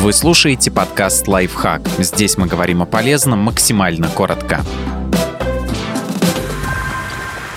Вы 0.00 0.12
слушаете 0.12 0.70
подкаст 0.70 1.26
«Лайфхак». 1.26 1.82
Здесь 1.98 2.38
мы 2.38 2.46
говорим 2.46 2.82
о 2.82 2.86
полезном 2.86 3.40
максимально 3.40 4.06
коротко. 4.08 4.64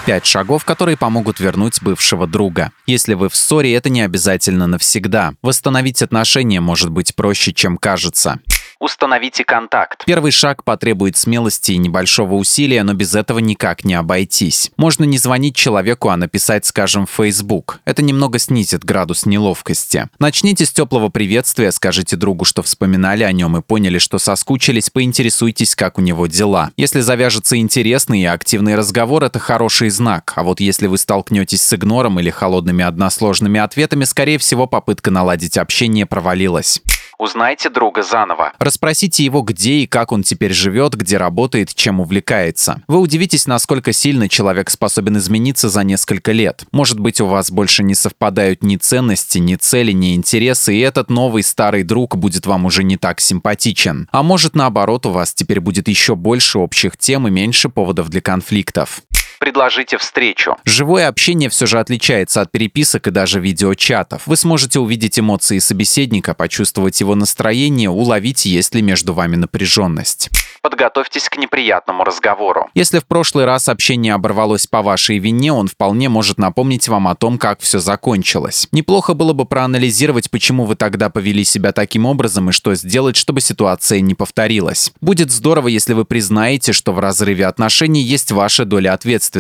Пять 0.08 0.26
шагов, 0.26 0.66
которые 0.66 0.98
помогут 0.98 1.40
вернуть 1.40 1.80
бывшего 1.84 2.26
друга. 2.26 2.72
Если 2.88 3.14
вы 3.14 3.30
в 3.30 3.36
ссоре, 3.36 3.76
это 3.76 3.90
не 3.92 4.02
обязательно 4.02 4.66
навсегда. 4.66 5.34
Восстановить 5.44 6.02
отношения 6.02 6.60
может 6.60 6.90
быть 6.90 7.16
проще, 7.16 7.54
чем 7.54 7.78
кажется. 7.78 8.40
Установите 8.82 9.44
контакт. 9.44 10.06
Первый 10.08 10.32
шаг 10.32 10.64
потребует 10.64 11.16
смелости 11.16 11.74
и 11.74 11.78
небольшого 11.78 12.34
усилия, 12.34 12.82
но 12.82 12.96
без 12.96 13.14
этого 13.14 13.38
никак 13.38 13.86
не 13.86 13.94
обойтись. 13.94 14.72
Можно 14.76 15.04
не 15.04 15.20
звонить 15.20 15.56
человеку, 15.56 16.10
а 16.10 16.18
написать, 16.18 16.66
скажем, 16.66 17.06
в 17.06 17.12
Facebook. 17.12 17.80
Это 17.86 18.02
немного 18.02 18.40
снизит 18.40 18.84
градус 18.84 19.28
неловкости. 19.28 20.10
Начните 20.18 20.66
с 20.66 20.72
теплого 20.72 21.10
приветствия, 21.10 21.72
скажите 21.72 22.16
другу, 22.16 22.44
что 22.44 22.64
вспоминали 22.64 23.22
о 23.24 23.32
нем 23.32 23.56
и 23.56 23.62
поняли, 23.62 24.00
что 24.00 24.18
соскучились, 24.18 24.90
поинтересуйтесь, 24.90 25.76
как 25.76 26.00
у 26.00 26.02
него 26.02 26.26
дела. 26.26 26.72
Если 26.76 27.02
завяжется 27.02 27.58
интересный 27.58 28.22
и 28.22 28.26
активный 28.26 28.74
разговор, 28.74 29.24
это 29.24 29.38
хороший 29.38 29.92
знак. 29.92 30.34
А 30.36 30.42
вот 30.42 30.60
если 30.60 30.88
вы 30.88 30.98
столкнетесь 30.98 31.62
с 31.62 31.72
игнором 31.72 32.20
или 32.20 32.32
холодными 32.32 32.84
односложными 32.84 33.60
ответами, 33.60 34.06
скорее 34.06 34.40
всего, 34.40 34.66
попытка 34.66 35.12
наладить 35.12 35.60
общение 35.60 36.08
провалилась. 36.08 36.82
Узнайте 37.22 37.70
друга 37.70 38.02
заново. 38.02 38.54
Расспросите 38.58 39.24
его, 39.24 39.44
где 39.44 39.74
и 39.74 39.86
как 39.86 40.12
он 40.12 40.24
теперь 40.24 40.54
живет, 40.54 40.96
где 40.96 41.18
работает, 41.18 41.72
чем 41.76 42.00
увлекается. 42.00 42.82
Вы 42.88 42.98
удивитесь, 42.98 43.46
насколько 43.46 43.94
сильно 43.94 44.28
человек 44.28 44.72
способен 44.72 45.20
измениться 45.20 45.70
за 45.70 45.84
несколько 45.84 46.32
лет. 46.32 46.64
Может 46.72 47.00
быть, 47.00 47.22
у 47.22 47.28
вас 47.28 47.52
больше 47.52 47.84
не 47.84 47.94
совпадают 47.94 48.64
ни 48.64 48.76
ценности, 48.76 49.38
ни 49.38 49.54
цели, 49.54 49.92
ни 49.92 50.16
интересы, 50.16 50.76
и 50.76 50.80
этот 50.80 51.12
новый 51.12 51.44
старый 51.44 51.84
друг 51.84 52.18
будет 52.18 52.48
вам 52.48 52.66
уже 52.66 52.84
не 52.84 52.98
так 52.98 53.22
симпатичен. 53.22 54.10
А 54.12 54.24
может, 54.24 54.56
наоборот, 54.56 55.06
у 55.06 55.12
вас 55.12 55.32
теперь 55.32 55.60
будет 55.60 55.88
еще 55.88 56.16
больше 56.16 56.58
общих 56.58 56.98
тем 56.98 57.28
и 57.28 57.30
меньше 57.30 57.70
поводов 57.70 58.10
для 58.10 58.22
конфликтов 58.22 59.04
предложите 59.42 59.98
встречу. 59.98 60.56
Живое 60.66 61.08
общение 61.08 61.50
все 61.50 61.66
же 61.66 61.80
отличается 61.80 62.42
от 62.42 62.52
переписок 62.52 63.08
и 63.08 63.12
даже 63.12 63.40
видеочатов. 63.40 64.28
Вы 64.28 64.38
сможете 64.38 64.80
увидеть 64.80 65.20
эмоции 65.20 65.58
собеседника, 65.58 66.36
почувствовать 66.36 67.02
его 67.02 67.16
настроение, 67.16 67.90
уловить, 67.90 68.46
есть 68.46 68.76
ли 68.76 68.84
между 68.84 69.14
вами 69.16 69.38
напряженность 69.38 70.30
подготовьтесь 70.62 71.28
к 71.28 71.38
неприятному 71.38 72.04
разговору. 72.04 72.70
Если 72.74 73.00
в 73.00 73.06
прошлый 73.06 73.46
раз 73.46 73.68
общение 73.68 74.14
оборвалось 74.14 74.68
по 74.68 74.82
вашей 74.82 75.18
вине, 75.18 75.52
он 75.52 75.68
вполне 75.68 76.08
может 76.08 76.38
напомнить 76.38 76.88
вам 76.88 77.08
о 77.08 77.16
том, 77.16 77.38
как 77.38 77.62
все 77.62 77.80
закончилось. 77.80 78.68
Неплохо 78.72 79.14
было 79.14 79.34
бы 79.34 79.46
проанализировать, 79.46 80.30
почему 80.30 80.66
вы 80.66 80.76
тогда 80.76 81.10
повели 81.10 81.44
себя 81.44 81.72
таким 81.72 82.06
образом 82.06 82.50
и 82.50 82.54
что 82.54 82.76
сделать, 82.76 83.16
чтобы 83.16 83.42
ситуация 83.42 84.02
не 84.02 84.14
повторилась. 84.14 84.92
Будет 85.02 85.32
здорово, 85.32 85.68
если 85.68 85.94
вы 85.94 86.06
признаете, 86.06 86.74
что 86.74 86.94
в 86.94 87.00
разрыве 87.00 87.48
отношений 87.48 88.04
есть 88.04 88.32
ваша 88.32 88.66
доля 88.66 88.94
ответственности. 88.94 89.31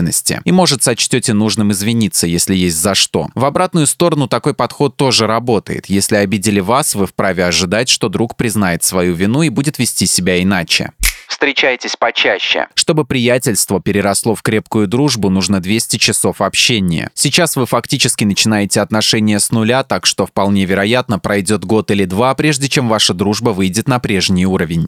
И 0.45 0.51
может 0.51 0.83
сочтете 0.83 1.33
нужным 1.33 1.71
извиниться, 1.71 2.27
если 2.27 2.55
есть 2.55 2.77
за 2.77 2.95
что. 2.95 3.29
В 3.35 3.45
обратную 3.45 3.87
сторону 3.87 4.27
такой 4.27 4.53
подход 4.53 4.95
тоже 4.95 5.27
работает. 5.27 5.87
Если 5.87 6.15
обидели 6.15 6.59
вас, 6.59 6.95
вы 6.95 7.07
вправе 7.07 7.45
ожидать, 7.45 7.89
что 7.89 8.09
друг 8.09 8.35
признает 8.35 8.83
свою 8.83 9.13
вину 9.13 9.41
и 9.41 9.49
будет 9.49 9.79
вести 9.79 10.05
себя 10.05 10.41
иначе 10.41 10.91
встречайтесь 11.41 11.95
почаще. 11.95 12.67
Чтобы 12.75 13.03
приятельство 13.03 13.81
переросло 13.81 14.35
в 14.35 14.43
крепкую 14.43 14.87
дружбу, 14.87 15.31
нужно 15.31 15.59
200 15.59 15.97
часов 15.97 16.39
общения. 16.39 17.09
Сейчас 17.15 17.55
вы 17.55 17.65
фактически 17.65 18.25
начинаете 18.25 18.79
отношения 18.79 19.39
с 19.39 19.49
нуля, 19.49 19.83
так 19.83 20.05
что 20.05 20.27
вполне 20.27 20.65
вероятно 20.65 21.17
пройдет 21.17 21.65
год 21.65 21.89
или 21.89 22.05
два, 22.05 22.35
прежде 22.35 22.69
чем 22.69 22.87
ваша 22.87 23.15
дружба 23.15 23.49
выйдет 23.49 23.87
на 23.87 23.97
прежний 23.97 24.45
уровень. 24.45 24.87